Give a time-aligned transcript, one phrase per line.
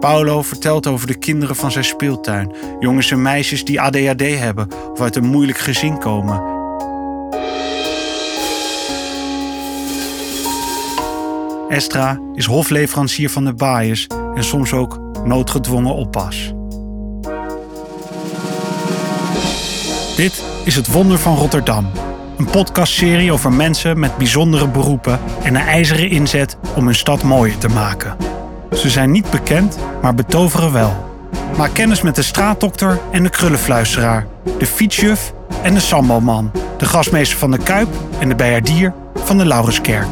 [0.00, 2.54] Paulo vertelt over de kinderen van zijn speeltuin.
[2.80, 6.54] Jongens en meisjes die ADHD hebben of uit een moeilijk gezin komen.
[11.68, 16.54] Estra is hofleverancier van de baaiers en soms ook noodgedwongen oppas.
[20.16, 21.90] Dit is Het Wonder van Rotterdam.
[22.38, 27.58] Een podcastserie over mensen met bijzondere beroepen en een ijzeren inzet om hun stad mooier
[27.58, 28.35] te maken.
[28.72, 31.04] Ze zijn niet bekend, maar betoveren wel.
[31.56, 34.26] Maak kennis met de straatdokter en de krullenfluisteraar,
[34.58, 35.32] de fietsjuf
[35.62, 40.08] en de sambalman, de gasmeester van de Kuip en de bijaardier van de Laurenskerk.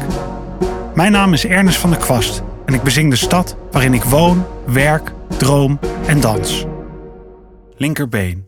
[0.95, 4.45] Mijn naam is Ernest van der Kwast en ik bezing de stad waarin ik woon,
[4.65, 6.65] werk, droom en dans.
[7.77, 8.45] Linkerbeen.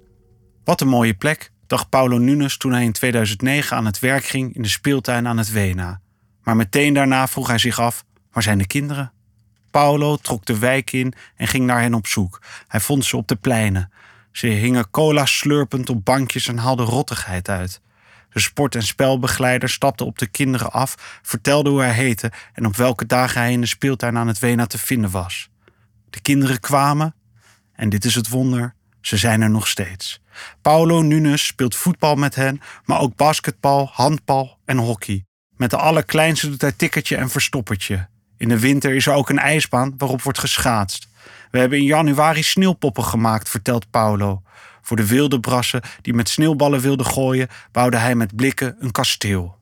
[0.63, 4.55] Wat een mooie plek, dacht Paulo Nunes toen hij in 2009 aan het werk ging
[4.55, 6.01] in de speeltuin aan het Wena.
[6.43, 9.11] Maar meteen daarna vroeg hij zich af: waar zijn de kinderen?
[9.71, 12.41] Paulo trok de wijk in en ging naar hen op zoek.
[12.67, 13.91] Hij vond ze op de pleinen.
[14.31, 17.81] Ze hingen cola slurpend op bankjes en haalden rottigheid uit.
[18.29, 22.75] De sport- en spelbegeleider stapte op de kinderen af, vertelde hoe hij heette en op
[22.75, 25.49] welke dagen hij in de speeltuin aan het Wena te vinden was.
[26.09, 27.15] De kinderen kwamen,
[27.73, 30.21] en dit is het wonder, ze zijn er nog steeds.
[30.61, 35.25] Paulo Nunes speelt voetbal met hen, maar ook basketbal, handbal en hockey.
[35.55, 38.07] Met de allerkleinste doet hij tikkertje en verstoppertje.
[38.37, 41.07] In de winter is er ook een ijsbaan waarop wordt geschaatst.
[41.51, 44.41] We hebben in januari sneeuwpoppen gemaakt, vertelt Paulo.
[44.81, 49.57] Voor de wilde brassen die met sneeuwballen wilden gooien, bouwde hij met blikken een kasteel.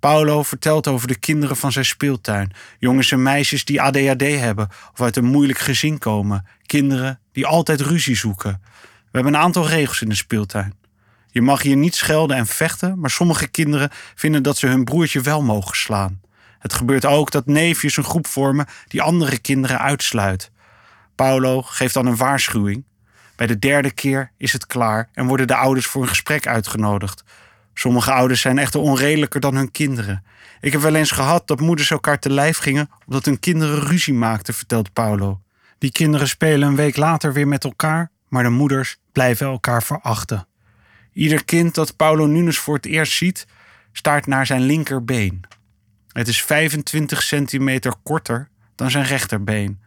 [0.00, 2.52] Paulo vertelt over de kinderen van zijn speeltuin.
[2.78, 6.46] Jongens en meisjes die ADHD hebben of uit een moeilijk gezin komen.
[6.66, 8.60] Kinderen die altijd ruzie zoeken.
[8.82, 10.74] We hebben een aantal regels in de speeltuin.
[11.30, 15.20] Je mag hier niet schelden en vechten, maar sommige kinderen vinden dat ze hun broertje
[15.20, 16.20] wel mogen slaan.
[16.58, 20.50] Het gebeurt ook dat neefjes een groep vormen die andere kinderen uitsluit.
[21.14, 22.84] Paulo geeft dan een waarschuwing.
[23.36, 27.24] Bij de derde keer is het klaar en worden de ouders voor een gesprek uitgenodigd.
[27.74, 30.24] Sommige ouders zijn echter onredelijker dan hun kinderen.
[30.60, 34.14] Ik heb wel eens gehad dat moeders elkaar te lijf gingen omdat hun kinderen ruzie
[34.14, 35.40] maakten, vertelt Paulo.
[35.78, 40.46] Die kinderen spelen een week later weer met elkaar, maar de moeders blijven elkaar verachten.
[41.12, 43.46] Ieder kind dat Paulo Nunes voor het eerst ziet,
[43.92, 45.44] staart naar zijn linkerbeen.
[46.16, 49.80] Het is 25 centimeter korter dan zijn rechterbeen.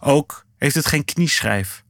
[0.00, 1.82] Ook heeft het geen knieschijf.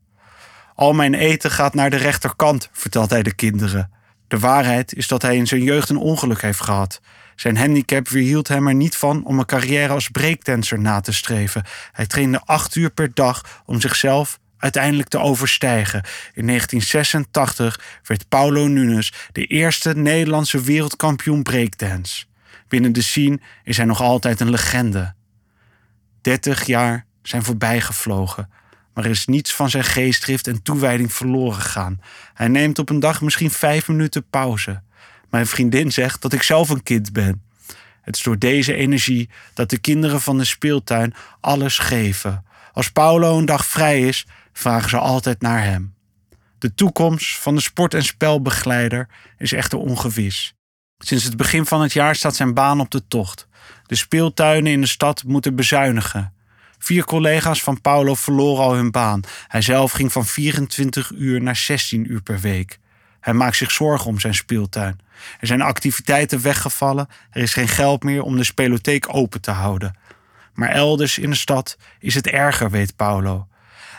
[0.75, 3.91] Al mijn eten gaat naar de rechterkant, vertelt hij de kinderen.
[4.28, 7.00] De waarheid is dat hij in zijn jeugd een ongeluk heeft gehad.
[7.37, 11.65] Zijn handicap weerhield hem er niet van om een carrière als breakdancer na te streven.
[11.93, 16.03] Hij trainde acht uur per dag om zichzelf uiteindelijk te overstijgen.
[16.33, 22.25] In 1986 werd Paulo Nunes de eerste Nederlandse wereldkampioen breakdance.
[22.69, 25.15] Binnen de scene is hij nog altijd een legende.
[26.20, 28.50] Dertig jaar zijn voorbijgevlogen,
[28.94, 32.00] maar er is niets van zijn geestdrift en toewijding verloren gegaan.
[32.34, 34.82] Hij neemt op een dag misschien vijf minuten pauze.
[35.31, 37.42] Mijn vriendin zegt dat ik zelf een kind ben.
[38.00, 42.44] Het is door deze energie dat de kinderen van de speeltuin alles geven.
[42.72, 45.94] Als Paulo een dag vrij is, vragen ze altijd naar hem.
[46.59, 50.54] De toekomst van de sport- en spelbegeleider is echter ongewis.
[50.99, 53.49] Sinds het begin van het jaar staat zijn baan op de tocht.
[53.87, 56.32] De speeltuinen in de stad moeten bezuinigen.
[56.78, 59.21] Vier collega's van Paulo verloren al hun baan.
[59.49, 62.78] Hij zelf ging van 24 uur naar 16 uur per week.
[63.21, 65.00] Hij maakt zich zorgen om zijn speeltuin.
[65.41, 67.09] Er zijn activiteiten weggevallen.
[67.31, 69.97] Er is geen geld meer om de spelotheek open te houden.
[70.54, 73.47] Maar elders in de stad is het erger, weet Paulo.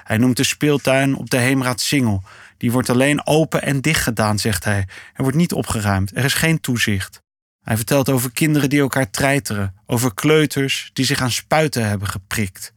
[0.03, 2.23] Hij noemt de speeltuin op de Heemraad Singel.
[2.57, 4.87] Die wordt alleen open en dicht gedaan, zegt hij.
[5.13, 6.15] Er wordt niet opgeruimd.
[6.15, 7.23] Er is geen toezicht.
[7.61, 12.73] Hij vertelt over kinderen die elkaar treiteren, over kleuters die zich aan spuiten hebben geprikt.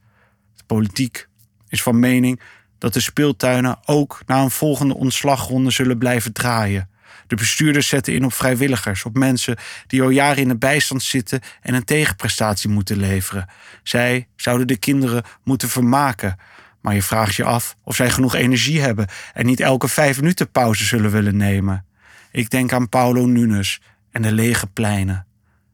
[0.55, 1.27] De politiek
[1.67, 2.41] is van mening
[2.77, 6.89] dat de speeltuinen ook na een volgende ontslagronde zullen blijven draaien.
[7.27, 9.57] De bestuurders zetten in op vrijwilligers, op mensen
[9.87, 13.49] die al jaren in de bijstand zitten en een tegenprestatie moeten leveren.
[13.83, 16.37] Zij zouden de kinderen moeten vermaken,
[16.81, 20.51] maar je vraagt je af of zij genoeg energie hebben en niet elke vijf minuten
[20.51, 21.85] pauze zullen willen nemen.
[22.31, 23.81] Ik denk aan Paulo Nunes
[24.11, 25.25] en de lege pleinen.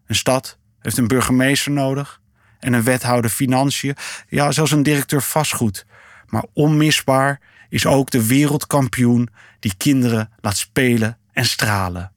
[0.07, 2.21] Een stad heeft een burgemeester nodig
[2.59, 3.95] en een wethouder financiën,
[4.27, 5.85] ja, zelfs een directeur vastgoed.
[6.25, 9.29] Maar onmisbaar is ook de wereldkampioen
[9.59, 12.11] die kinderen laat spelen en stralen.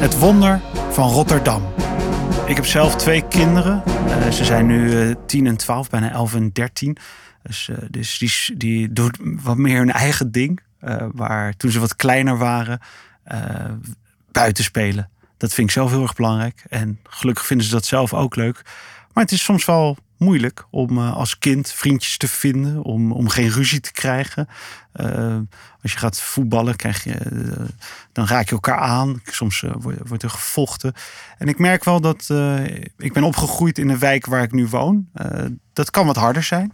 [0.00, 0.60] Het wonder
[0.90, 1.79] van Rotterdam.
[2.50, 3.82] Ik heb zelf twee kinderen.
[3.86, 6.96] Uh, ze zijn nu uh, 10 en 12, bijna 11 en 13.
[7.42, 8.90] Dus, uh, dus die, die
[9.42, 10.60] wat meer hun eigen ding.
[11.12, 12.80] waar toen ze wat kleiner waren,
[14.32, 15.10] buiten spelen.
[15.36, 16.64] Dat vind ik zelf heel erg belangrijk.
[16.68, 18.62] En gelukkig vinden ze dat zelf ook leuk.
[19.12, 23.28] Maar het is soms wel moeilijk om eh, als kind vriendjes te vinden, om, om
[23.28, 24.48] geen ruzie te krijgen.
[24.94, 25.38] Uh,
[25.82, 27.68] als je gaat voetballen, krijg je, uh,
[28.12, 29.20] dan raak je elkaar aan.
[29.24, 29.64] Soms
[30.06, 30.92] wordt er gevochten.
[31.38, 32.30] En ik merk wel dat
[32.96, 35.08] ik ben opgegroeid in de wijk waar ik nu woon.
[35.72, 36.72] dat kan wat harder zijn.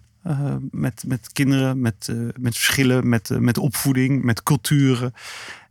[0.70, 5.12] met, met kinderen, met, met verschillen, met, met opvoeding, met culturen.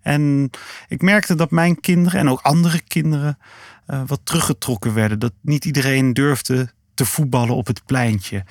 [0.01, 0.49] En
[0.87, 3.37] ik merkte dat mijn kinderen en ook andere kinderen
[3.85, 5.19] wat teruggetrokken werden.
[5.19, 8.43] Dat niet iedereen durfde te voetballen op het pleintje.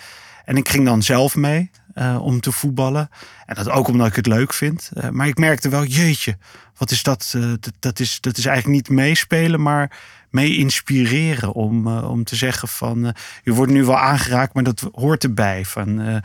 [0.45, 3.09] En ik ging dan zelf mee uh, om te voetballen.
[3.47, 4.91] En dat ook omdat ik het leuk vind.
[4.95, 6.37] Uh, maar ik merkte wel, jeetje,
[6.77, 7.33] wat is dat?
[7.37, 9.99] Uh, dat, dat, is, dat is eigenlijk niet meespelen, maar
[10.35, 11.53] mee inspireren.
[11.53, 13.11] Om, uh, om te zeggen van, uh,
[13.43, 15.65] je wordt nu wel aangeraakt, maar dat hoort erbij.
[15.65, 16.17] Van, uh,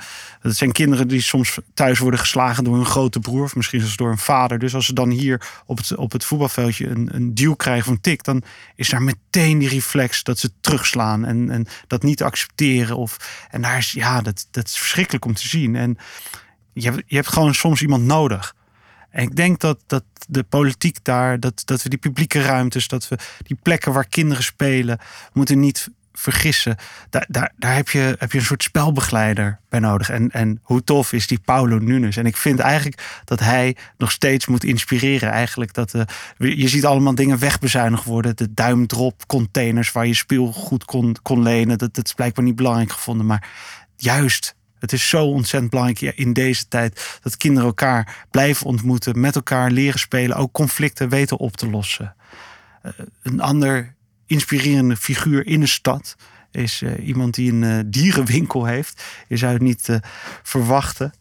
[0.42, 3.44] dat zijn kinderen die soms thuis worden geslagen door een grote broer.
[3.44, 4.60] Of misschien zelfs door een vader.
[4.60, 8.02] Dus als ze dan hier op het, op het voetbalveldje een, een duw krijgen van
[8.02, 8.24] tik.
[8.24, 8.44] Dan
[8.76, 11.26] is daar meteen die reflex dat ze terugslaan.
[11.26, 12.98] En, en dat niet accepteren.
[12.98, 15.76] Of, en daar is, ja, dat, dat is verschrikkelijk om te zien.
[15.76, 15.98] En
[16.74, 18.56] je je hebt gewoon soms iemand nodig
[19.10, 23.08] en ik denk dat, dat de politiek daar, dat, dat we die publieke ruimtes, dat
[23.08, 25.00] we die plekken waar kinderen spelen,
[25.34, 26.76] moeten niet vergissen.
[27.10, 30.10] Daar, daar, daar heb, je, heb je een soort spelbegeleider bij nodig.
[30.10, 32.18] En, en hoe tof is die Paulo Nunes?
[32.18, 35.32] En ik vind eigenlijk dat hij nog steeds moet inspireren.
[35.32, 36.04] Eigenlijk dat uh,
[36.38, 38.36] je ziet allemaal dingen wegbezuinigd worden.
[38.36, 41.78] De duimdrop containers waar je speelgoed kon, kon lenen.
[41.78, 43.26] Dat, dat is blijkbaar niet belangrijk gevonden.
[43.26, 43.48] Maar
[43.96, 49.36] juist het is zo ontzettend belangrijk in deze tijd dat kinderen elkaar blijven ontmoeten, met
[49.36, 52.16] elkaar leren spelen, ook conflicten weten op te lossen.
[52.84, 52.92] Uh,
[53.24, 53.96] een ander
[54.26, 56.16] inspirerende figuur in de stad
[56.52, 59.04] is uh, iemand die een uh, dierenwinkel heeft.
[59.28, 60.00] Je zou het niet
[60.44, 61.14] verwachten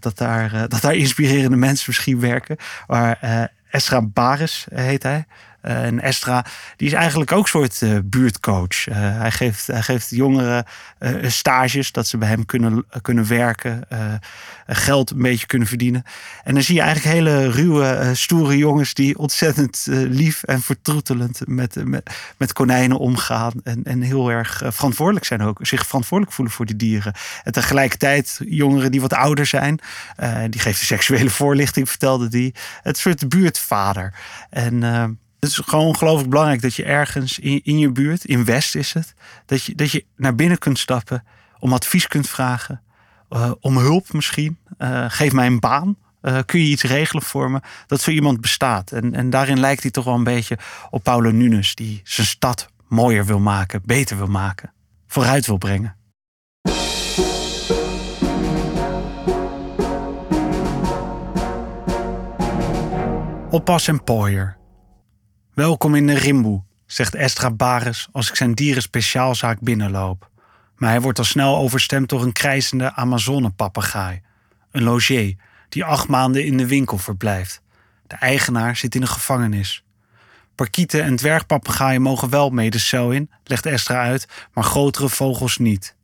[0.00, 2.56] dat, daar, dat daar inspirerende mensen misschien werken.
[2.86, 5.26] Maar Esra Baris heet hij.
[5.66, 6.44] Eh, en Estra,
[6.76, 8.88] die is eigenlijk ook een soort uh, buurtcoach.
[8.88, 10.64] Uh, hij, geeft, hij geeft jongeren
[11.22, 13.86] stages, dat ze bij hem kunnen, kunnen werken,
[14.66, 16.04] geld een beetje kunnen verdienen.
[16.44, 21.84] En dan zie je eigenlijk hele ruwe, stoere jongens die ontzettend lief en vertroetelend met,
[21.84, 23.52] met, met konijnen omgaan.
[23.64, 27.14] En, en heel erg verantwoordelijk zijn ook, zich verantwoordelijk voelen voor die dieren.
[27.44, 29.80] En tegelijkertijd jongeren die wat ouder zijn,
[30.50, 32.54] die geeft de seksuele voorlichting, vertelde die.
[32.82, 34.14] Het soort buurtvader.
[34.50, 34.82] En
[35.40, 39.14] het is gewoon ongelooflijk belangrijk dat je ergens in, je buurt, in West is het,
[39.46, 41.24] dat je, dat je naar binnen kunt stappen,
[41.58, 42.82] om advies kunt vragen,
[43.30, 44.58] uh, om hulp misschien.
[44.78, 45.96] Uh, geef mij een baan.
[46.22, 47.60] Uh, kun je iets regelen voor me?
[47.86, 48.92] Dat zo iemand bestaat.
[48.92, 50.58] En, en daarin lijkt hij toch wel een beetje
[50.90, 54.72] op Paulo Nunes, die zijn stad mooier wil maken, beter wil maken,
[55.06, 55.96] vooruit wil brengen.
[63.50, 64.56] Oppas en pooier.
[65.56, 70.30] Welkom in de Rimboe, zegt Estra Bares als ik zijn dierenspeciaalzaak binnenloop.
[70.76, 74.22] Maar hij wordt al snel overstemd door een krijzende Amazone-papegaai.
[74.70, 75.36] Een logier
[75.68, 77.62] die acht maanden in de winkel verblijft.
[78.06, 79.84] De eigenaar zit in de gevangenis.
[80.54, 85.58] Parkieten en dwergpapegaaien mogen wel mee de cel in, legt Estra uit, maar grotere vogels
[85.58, 85.96] niet.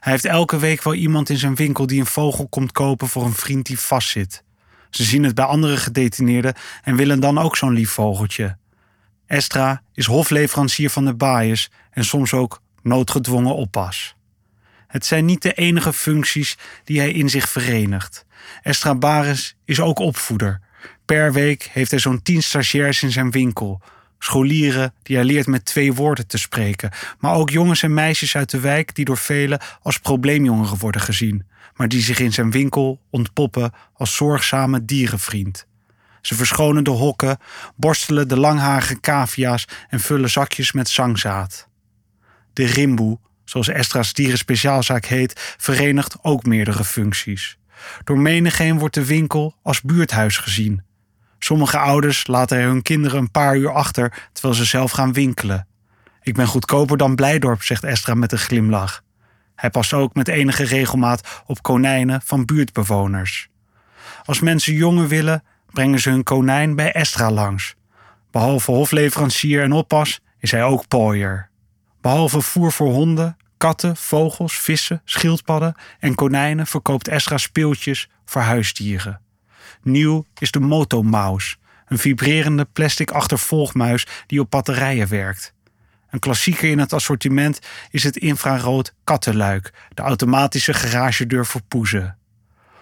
[0.00, 3.24] Hij heeft elke week wel iemand in zijn winkel die een vogel komt kopen voor
[3.24, 4.44] een vriend die vastzit.
[4.90, 8.56] Ze zien het bij andere gedetineerden en willen dan ook zo'n lief vogeltje.
[9.26, 14.14] Estra is hofleverancier van de baaiers en soms ook noodgedwongen oppas.
[14.86, 18.26] Het zijn niet de enige functies die hij in zich verenigt.
[18.62, 20.60] Estra Baris is ook opvoeder.
[21.04, 23.80] Per week heeft hij zo'n tien stagiairs in zijn winkel.
[24.18, 26.90] Scholieren die hij leert met twee woorden te spreken.
[27.18, 31.46] Maar ook jongens en meisjes uit de wijk die door velen als probleemjongeren worden gezien.
[31.76, 35.66] Maar die zich in zijn winkel ontpoppen als zorgzame dierenvriend.
[36.26, 37.38] Ze verschonen de hokken,
[37.76, 41.68] borstelen de langharige cavia's en vullen zakjes met zangzaad.
[42.52, 47.58] De rimboe, zoals Estra's dierenspeciaalzaak heet, verenigt ook meerdere functies.
[48.04, 50.82] Door menigeen wordt de winkel als buurthuis gezien.
[51.38, 55.66] Sommige ouders laten hun kinderen een paar uur achter terwijl ze zelf gaan winkelen.
[56.22, 59.02] Ik ben goedkoper dan Blijdorp, zegt Estra met een glimlach.
[59.54, 63.48] Hij past ook met enige regelmaat op konijnen van buurtbewoners.
[64.24, 65.42] Als mensen jongen willen,
[65.76, 67.74] brengen ze hun konijn bij Estra langs.
[68.30, 71.48] Behalve hofleverancier en oppas is hij ook pooier.
[72.00, 79.20] Behalve voer voor honden, katten, vogels, vissen, schildpadden en konijnen verkoopt Estra speeltjes voor huisdieren.
[79.82, 81.56] Nieuw is de Motomouse,
[81.86, 85.54] een vibrerende plastic achtervolgmuis die op batterijen werkt.
[86.10, 87.58] Een klassieker in het assortiment
[87.90, 92.18] is het infrarood kattenluik, de automatische garagedeur voor poezen.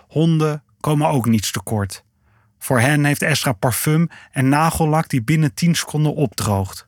[0.08, 2.04] Honden komen ook niets tekort.
[2.64, 6.86] Voor hen heeft Estra parfum en nagellak die binnen 10 seconden opdroogt.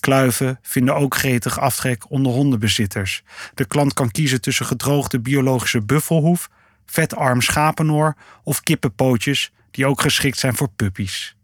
[0.00, 3.22] Kluiven vinden ook gretig aftrek onder hondenbezitters.
[3.54, 6.50] De klant kan kiezen tussen gedroogde biologische buffelhoef,
[6.86, 11.36] vetarm schapenoor of kippenpootjes die ook geschikt zijn voor puppies.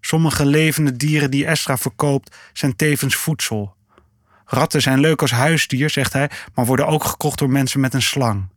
[0.00, 3.74] Sommige levende dieren die Estra verkoopt zijn tevens voedsel.
[4.44, 8.02] Ratten zijn leuk als huisdier, zegt hij, maar worden ook gekocht door mensen met een
[8.02, 8.48] slang.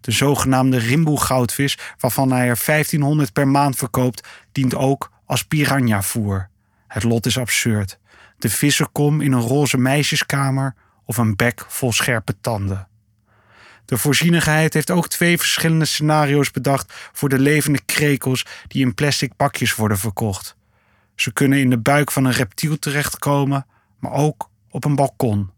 [0.00, 6.48] De zogenaamde rimboe-goudvis, waarvan hij er 1500 per maand verkoopt, dient ook als piranha-voer.
[6.86, 7.98] Het lot is absurd.
[8.38, 12.88] De vissenkom in een roze meisjeskamer of een bek vol scherpe tanden.
[13.84, 19.36] De voorzienigheid heeft ook twee verschillende scenario's bedacht voor de levende krekels die in plastic
[19.36, 20.56] pakjes worden verkocht.
[21.14, 23.66] Ze kunnen in de buik van een reptiel terechtkomen,
[23.98, 25.50] maar ook op een balkon.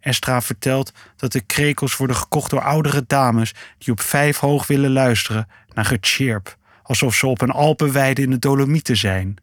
[0.00, 4.92] Estra vertelt dat de krekels worden gekocht door oudere dames die op vijf hoog willen
[4.92, 9.36] luisteren naar gechirp, alsof ze op een Alpenweide in de Dolomieten zijn.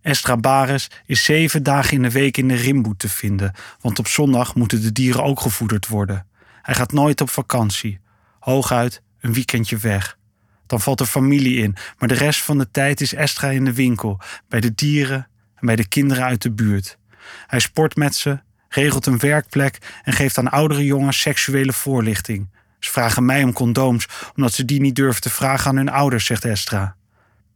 [0.00, 4.06] Estra Bares is zeven dagen in de week in de Rimboe te vinden, want op
[4.06, 6.26] zondag moeten de dieren ook gevoederd worden.
[6.62, 8.00] Hij gaat nooit op vakantie,
[8.40, 10.18] hooguit een weekendje weg.
[10.66, 13.72] Dan valt er familie in, maar de rest van de tijd is Estra in de
[13.72, 16.98] winkel, bij de dieren en bij de kinderen uit de buurt.
[17.46, 18.40] Hij sport met ze,
[18.74, 22.48] regelt een werkplek en geeft aan oudere jongens seksuele voorlichting.
[22.78, 26.26] Ze vragen mij om condooms omdat ze die niet durven te vragen aan hun ouders,
[26.26, 26.96] zegt Estra.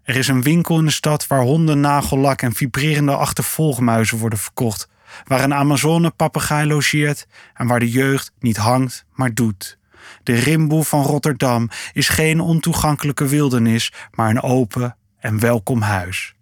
[0.03, 4.89] Er is een winkel in de stad waar honden, nagellak en vibrerende achtervolgmuizen worden verkocht,
[5.25, 9.79] waar een Amazone-papegaai logeert en waar de jeugd niet hangt, maar doet.
[10.23, 16.36] De rimboe van Rotterdam is geen ontoegankelijke wildernis, maar een open en welkom huis.